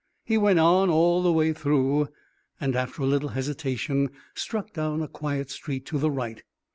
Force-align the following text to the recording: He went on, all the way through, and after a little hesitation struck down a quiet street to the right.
He 0.25 0.35
went 0.35 0.57
on, 0.57 0.89
all 0.89 1.21
the 1.21 1.31
way 1.31 1.53
through, 1.53 2.07
and 2.59 2.75
after 2.75 3.03
a 3.03 3.05
little 3.05 3.29
hesitation 3.37 4.09
struck 4.33 4.73
down 4.73 5.03
a 5.03 5.07
quiet 5.07 5.51
street 5.51 5.85
to 5.85 5.99
the 5.99 6.09
right. 6.09 6.41